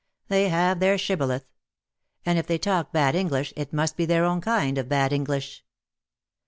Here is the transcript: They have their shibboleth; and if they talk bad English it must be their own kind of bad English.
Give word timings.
They 0.29 0.49
have 0.49 0.79
their 0.79 0.97
shibboleth; 0.97 1.45
and 2.25 2.39
if 2.39 2.47
they 2.47 2.57
talk 2.57 2.91
bad 2.91 3.13
English 3.15 3.53
it 3.55 3.71
must 3.71 3.95
be 3.95 4.07
their 4.07 4.25
own 4.25 4.41
kind 4.41 4.79
of 4.79 4.89
bad 4.89 5.13
English. 5.13 5.63